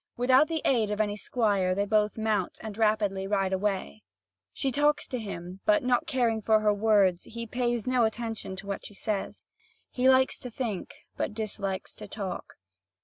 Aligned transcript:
Without 0.17 0.47
the 0.47 0.63
aid 0.65 0.89
of 0.89 0.99
any 0.99 1.15
squire, 1.15 1.75
they 1.75 1.85
both 1.85 2.17
mount, 2.17 2.57
and 2.63 2.75
rapidly 2.75 3.27
ride 3.27 3.53
away. 3.53 4.01
She 4.51 4.71
talks 4.71 5.05
to 5.05 5.19
him, 5.19 5.59
but 5.63 5.83
not 5.83 6.07
caring 6.07 6.41
for 6.41 6.59
her 6.61 6.73
words, 6.73 7.25
he 7.25 7.45
pays 7.45 7.85
no 7.85 8.03
attention 8.03 8.55
to 8.55 8.65
what 8.65 8.83
she 8.83 8.95
says. 8.95 9.43
He 9.91 10.09
likes 10.09 10.39
to 10.39 10.49
think, 10.49 10.95
but 11.17 11.35
dislikes 11.35 11.93
to 11.93 12.07
talk. 12.07 12.55